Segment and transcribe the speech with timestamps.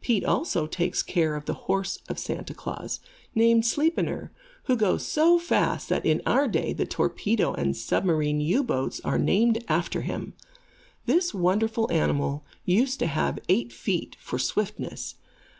[0.00, 3.00] Pete also takes care of the horse of Santa Klaas,
[3.34, 4.30] named Sleipnir,
[4.66, 9.18] which goes so fast that, in our day, the torpedo and submarine U boats are
[9.18, 10.34] named after him.
[11.06, 15.16] This wonderful animal used to have eight feet, for swiftness.